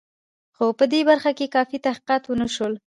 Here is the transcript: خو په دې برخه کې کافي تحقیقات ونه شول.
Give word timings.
خو 0.55 0.65
په 0.79 0.85
دې 0.91 1.01
برخه 1.09 1.31
کې 1.37 1.53
کافي 1.55 1.77
تحقیقات 1.85 2.23
ونه 2.25 2.47
شول. 2.55 2.73